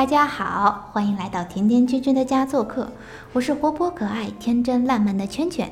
[0.00, 2.90] 大家好，欢迎来到甜甜圈圈的家做客。
[3.34, 5.70] 我是活泼可爱、天真烂漫的圈圈，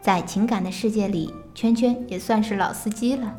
[0.00, 3.34] 在情感的世界里，圈圈也算是老司机了。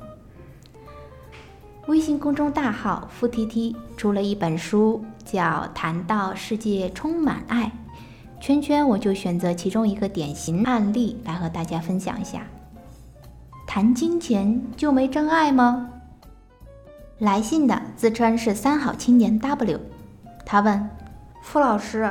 [1.88, 5.42] 微信公众大号“付 T T” 出了一本书，叫
[5.74, 7.72] 《谈到世界充满爱》，
[8.40, 12.46] 圈圈我就选择其中一个典型案例来和大家分享一下。
[13.66, 15.90] 谈金钱就没真爱吗？
[17.18, 19.80] 来信的自称是三好青年 W。
[20.50, 20.90] 他问
[21.44, 22.10] ：“傅老师，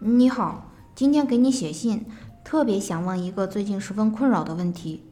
[0.00, 2.06] 你好，今天给你写信，
[2.42, 5.04] 特别想问一个最近十分困扰的问题。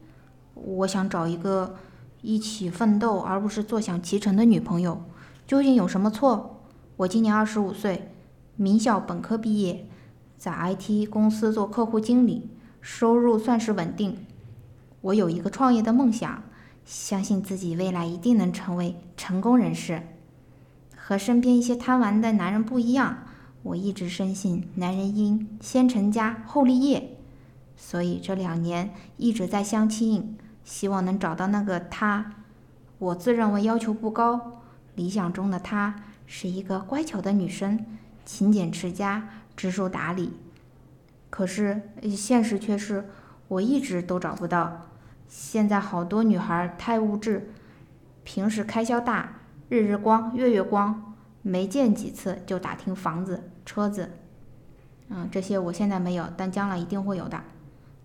[0.55, 1.75] 我想找一个
[2.23, 5.03] 一起奋斗而不是坐享其成的女朋友，
[5.45, 6.63] 究竟有什么错？
[6.97, 8.11] 我今年二十五岁，
[8.55, 9.87] 名校本科毕业，
[10.39, 12.49] 在 IT 公司做客户经理，
[12.81, 14.17] 收入算是稳定。
[15.01, 16.41] 我有一个创业的梦想，
[16.85, 20.01] 相信自己未来一定能成为成功人士。”
[21.11, 23.25] 和身边一些贪玩的男人不一样，
[23.63, 27.17] 我一直深信男人应先成家后立业，
[27.75, 32.35] 所以这两年一直在相亲，希望能找到那个他。
[32.97, 34.61] 我自认为要求不高，
[34.95, 35.95] 理想中的她
[36.25, 37.85] 是一个乖巧的女生，
[38.23, 40.31] 勤俭持家，知书达理。
[41.29, 43.09] 可是现实却是
[43.49, 44.87] 我一直都找不到。
[45.27, 47.51] 现在好多女孩太物质，
[48.23, 49.40] 平时开销大。
[49.71, 54.11] 日日光，月月光，没见几次就打听房子、车子，
[55.07, 57.41] 嗯，这些我现在没有，但将来一定会有的。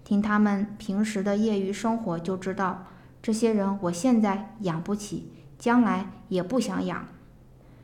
[0.04, 2.84] 听他们平时的业余生活就知道，
[3.20, 7.04] 这些人我现在养不起，将来也不想养。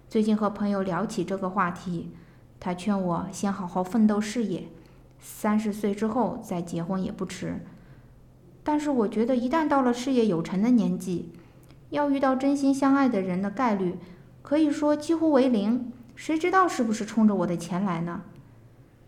[0.08, 2.12] 最近和朋友聊起这个话题，
[2.60, 4.68] 他劝我先好好奋斗事业，
[5.18, 7.58] 三十岁之后再结婚也不迟。
[8.62, 11.32] 但是我觉得，一旦到了事业有成的年纪，
[11.92, 13.96] 要遇到真心相爱的人的概率，
[14.40, 15.92] 可以说几乎为零。
[16.16, 18.22] 谁知道是不是冲着我的钱来呢？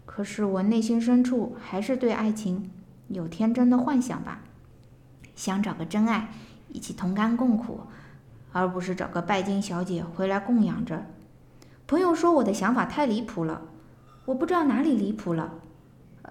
[0.05, 2.71] 可是我内心深处还是对爱情
[3.09, 4.43] 有天真的幻想吧，
[5.35, 6.29] 想找个真爱，
[6.69, 7.81] 一起同甘共苦，
[8.53, 11.07] 而不是找个拜金小姐回来供养着。
[11.87, 13.63] 朋友说我的想法太离谱了，
[14.27, 15.55] 我不知道哪里离谱了。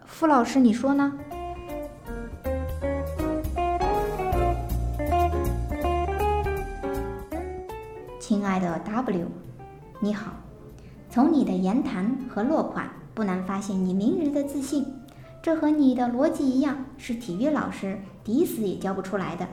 [0.06, 1.18] 傅老师，你说呢？
[8.54, 9.26] 爱的 W，
[10.00, 10.32] 你好。
[11.10, 14.86] 从你的言谈和落款，不难发现你明日的自信。
[15.42, 19.48] 这和你的逻辑一样，是体育老师抵死也教不出来的。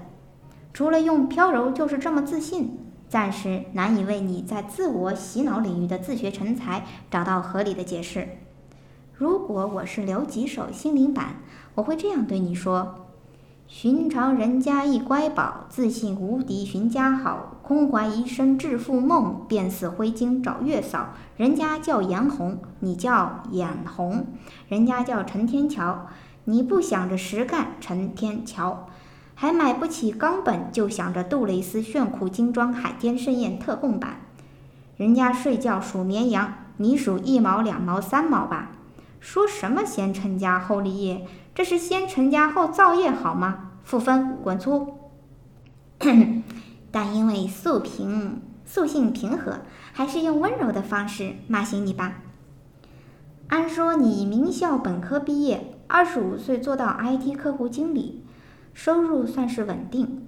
[0.75, 2.79] 除了用飘柔就是这么自信，
[3.09, 8.29] 暂时难以为你在自我洗脑领域的自学成才找到合理的解释。
[9.15, 11.37] 如果我是留几手心灵版，
[11.75, 13.07] 我会这样对你说。
[13.73, 21.11] 寻常人家一乖宝，自信无敌寻家好，空怀一身致富梦，便似灰烬找月嫂。
[21.37, 24.25] 人家叫颜红，你叫眼红；
[24.69, 26.09] 人家叫陈天桥，
[26.47, 28.89] 你不想着实干陈天桥，
[29.37, 34.23] 还买不起钢本，就想着杜蕾斯炫酷精装海天盛宴特供版。
[34.97, 38.73] 人家睡觉数绵羊，你数一毛两毛三毛吧。
[39.21, 41.27] 说什么先成家后立业？
[41.55, 43.73] 这是先成家后造业好吗？
[43.83, 44.95] 负分，滚粗！
[46.93, 49.61] 但因为素平素性平和，
[49.93, 52.23] 还是用温柔的方式骂醒你吧。
[53.49, 58.25] 按说你名校本科毕业，二十五岁做到 IT 客户经理，
[58.73, 60.27] 收入算是稳定，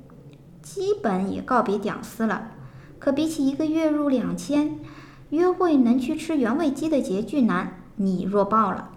[0.61, 2.51] 基本也告别屌丝了。
[2.99, 4.79] 可比起一个月入两千，
[5.31, 8.92] 约会能去吃原味鸡的拮据男，你弱爆了。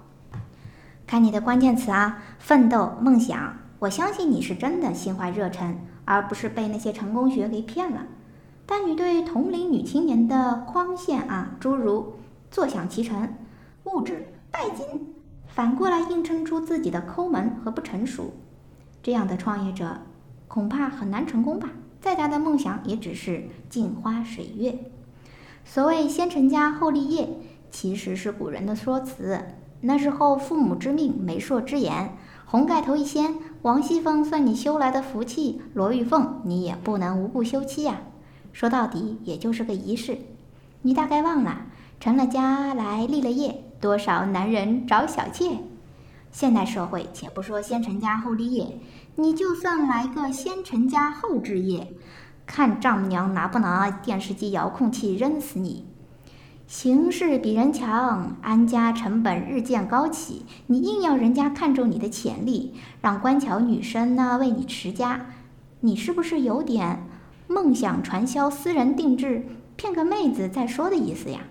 [1.07, 8.07] 看你的关键词啊，奋斗、梦想，我相信你是真的心怀热忱，而不是被那些成功学给骗了。
[8.65, 12.15] 但你对同龄女青年的框限啊，诸如
[12.49, 13.35] 坐享其成、
[13.83, 15.13] 物质、拜金，
[15.47, 18.33] 反过来映衬出自己的抠门和不成熟。
[19.03, 20.01] 这样的创业者
[20.47, 21.69] 恐怕很难成功吧？
[22.01, 24.79] 再大的梦想也只是镜花水月。
[25.63, 27.29] 所谓先成家后立业，
[27.69, 29.39] 其实是古人的说辞。
[29.81, 38.01] 那时候父母之命，媒妁之言，红盖头一掀，王熙凤算你修来的福气，罗玉凤你也不能无故休妻呀。
[38.51, 40.17] 说到底，也就是个仪式。
[40.81, 41.63] 你大概忘了，
[41.99, 45.59] 成了家来立了业，多少男人找小妾。
[46.31, 48.79] 现代社会，且不说先成家后立业，
[49.15, 51.93] 你就算来个先成家后置业，
[52.45, 55.85] 看丈母娘拿不拿电视机遥控器扔死你。
[56.67, 60.45] 形势比人强，安家成本日渐高起。
[60.65, 65.27] 你硬要人家看中你的潜力，让官桥女生呢为你持家，
[65.81, 67.05] 你是不是有点
[67.47, 69.45] 梦想传销、私人定制、
[69.75, 71.41] 骗个妹子再说的意思呀？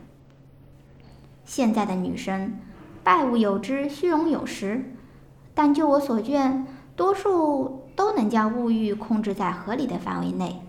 [1.45, 2.59] 现在的女生，
[3.05, 4.97] 败物有之，虚荣有时。
[5.55, 6.67] 但就我所见，
[6.97, 10.61] 多数都能将物欲控制在合理的范围内。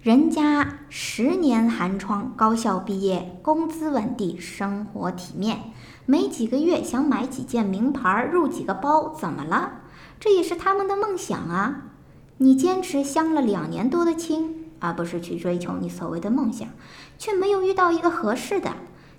[0.00, 5.72] 人家十年寒窗，高校毕业，工资稳定，生活体面，
[6.06, 9.80] 没几个月想买几件名牌，入几个包，怎么了？
[10.20, 11.82] 这也是他们的梦想啊！
[12.36, 16.68] 你坚持相了两年多的亲，而不是去追求你所谓的梦想，
[17.18, 18.76] 却没有遇到一个合适的，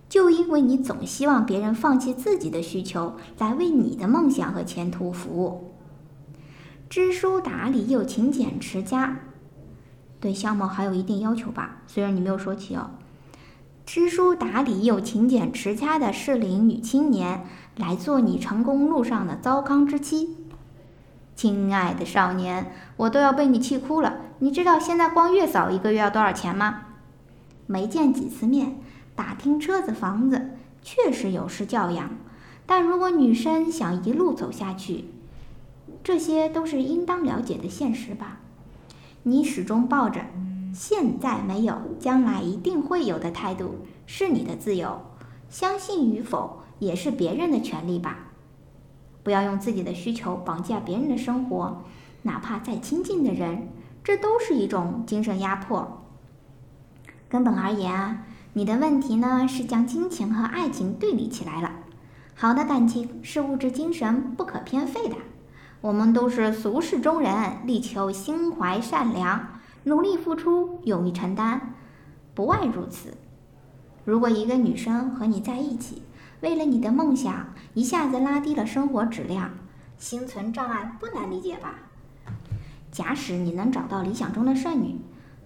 [0.07, 5.73] 就因为你总希望别人放弃自己的需求，来为你的梦想和前途服务。
[6.89, 9.19] 知书达理又勤俭持家。
[10.19, 12.91] 对相貌还有一定要求吧，虽然你没有说起哦。
[13.85, 17.45] 知书达理又勤俭持家的适龄女青年，
[17.75, 20.37] 来做你成功路上的糟糠之妻。
[21.35, 24.17] 亲爱的少年，我都要被你气哭了。
[24.39, 26.81] 你知道现在光月嫂一个月要多少钱吗？
[27.65, 28.75] 没见几次面，
[29.15, 30.51] 打听车子房子，
[30.81, 32.11] 确实有失教养。
[32.65, 35.05] 但如果女生想一路走下去，
[36.03, 38.39] 这些都是应当了解的现实吧。
[39.23, 40.21] 你始终抱着
[40.73, 43.75] “现在没有，将来一定会有”的态度，
[44.05, 45.01] 是你的自由。
[45.49, 48.27] 相信与否也是别人的权利吧。
[49.23, 51.83] 不要用自己的需求绑架别人的生活，
[52.21, 53.67] 哪怕再亲近的人，
[54.03, 56.03] 这都是一种精神压迫。
[57.27, 61.71] 根本而言啊，你的问题呢是将金钱和爱情对立起来了。
[62.35, 65.15] 好的感情是物质精神不可偏废的。
[65.81, 69.47] 我们都是俗世中人，力求心怀善良，
[69.85, 71.73] 努力付出，勇于承担，
[72.35, 73.13] 不外如此。
[74.03, 76.03] 如果一个女生和你在一起，
[76.41, 79.51] 为了你的梦想一下子拉低了生活质量，
[79.97, 81.75] 心存障碍不难理解吧？
[82.91, 84.99] 假使你能找到理想中的剩女，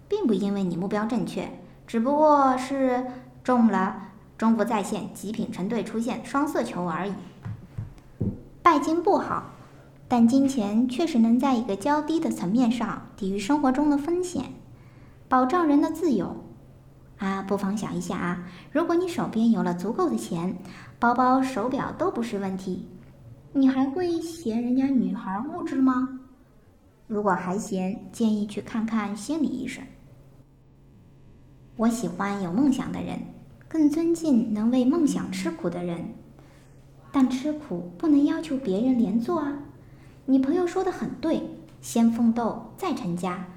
[0.08, 3.06] 并不因为你目标正确，只不过是
[3.44, 7.14] 中了中福在线，极品成对出现双色球而已。
[8.64, 9.52] 拜金不好。
[10.16, 14.44] 但金钱确实能在一个较低的层面上抵御生活中的风险，
[15.28, 16.38] 保障人的自由。
[17.18, 20.56] 啊，不妨想一下啊，如果你手边有了足够的钱，
[21.00, 22.88] 包包、手表都不是问题，
[23.54, 26.20] 你还会嫌人家女孩物质吗？
[27.08, 29.84] 如果还嫌，建议去看看心理医生。
[31.76, 33.18] 我喜欢有梦想的人，
[33.68, 36.06] 更尊敬能为梦想吃苦的人，
[37.12, 39.58] 但吃苦不能要求别人连做啊。
[40.26, 41.50] 你朋友说的很对，
[41.82, 43.48] 先奋斗再成家，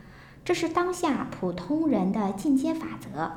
[0.44, 3.32] 这是当下普通人的进阶法则。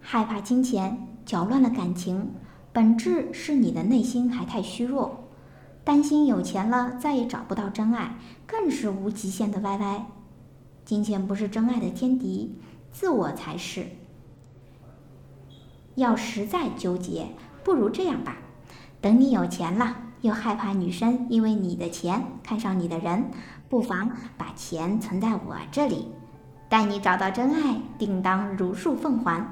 [0.00, 2.34] 害怕金钱搅乱了感情，
[2.74, 5.24] 本质是你的内心还太虚弱。
[5.82, 10.06] 担心有钱了再也找不到真爱，更是无极限的歪歪。
[10.84, 12.54] 金钱不是真爱的天敌，
[12.92, 13.86] 自我才是。
[15.94, 17.28] 要实在纠结，
[17.64, 18.36] 不如这样吧，
[19.00, 20.07] 等你有钱了。
[20.20, 23.30] 又害怕女生因为你的钱看上你的人，
[23.68, 26.10] 不妨把钱存在我这里，
[26.68, 29.46] 待你找到真爱，定当如数奉还。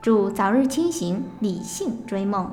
[0.00, 2.50] 祝早日清醒，理性追梦。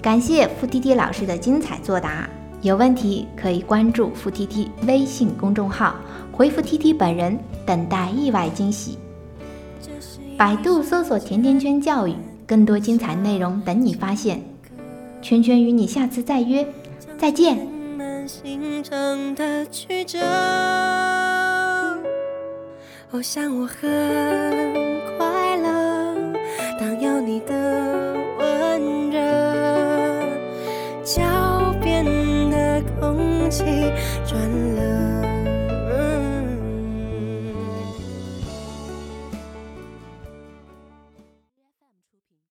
[0.00, 2.26] 感谢付 T T 老师的精彩作答，
[2.60, 5.94] 有问题可以关注付 T T 微信公众号。
[6.32, 8.98] 回复 T T 本人，等待意外惊喜。
[10.36, 12.14] 百度搜索“甜甜圈教育”，
[12.46, 14.40] 更多精彩内容等你发现。
[15.20, 16.64] 圈圈与你下次再约，
[17.16, 17.58] 再见。
[23.10, 24.87] 我想我很